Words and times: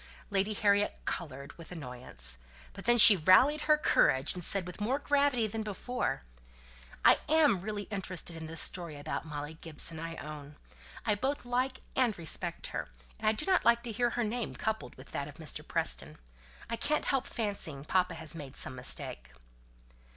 Lady 0.31 0.53
Harriet 0.55 0.99
coloured 1.05 1.55
with 1.59 1.71
annoyance. 1.71 2.39
But 2.73 2.85
then 2.85 2.97
she 2.97 3.15
rallied 3.15 3.61
her 3.69 3.77
courage, 3.77 4.33
and 4.33 4.43
said 4.43 4.65
with 4.65 4.81
more 4.81 4.97
gravity 4.97 5.45
than 5.45 5.61
before, 5.61 6.23
"I 7.05 7.19
am 7.29 7.59
really 7.59 7.83
interested 7.83 8.35
in 8.35 8.47
this 8.47 8.61
story 8.61 8.97
about 8.97 9.25
Molly 9.27 9.53
Gibson, 9.53 9.99
I 9.99 10.15
own. 10.15 10.55
I 11.05 11.13
both 11.13 11.45
like 11.45 11.81
and 11.95 12.17
respect 12.17 12.65
her; 12.73 12.89
and 13.19 13.27
I 13.27 13.31
do 13.33 13.45
not 13.45 13.63
like 13.63 13.83
to 13.83 13.91
hear 13.91 14.09
her 14.09 14.23
name 14.23 14.55
coupled 14.55 14.95
with 14.95 15.11
that 15.11 15.27
of 15.27 15.35
Mr. 15.35 15.61
Preston. 15.67 16.17
I 16.67 16.77
can't 16.77 17.05
help 17.05 17.27
fancying 17.27 17.85
papa 17.85 18.15
has 18.15 18.33
made 18.33 18.55
some 18.55 18.73
mistake." 18.73 19.31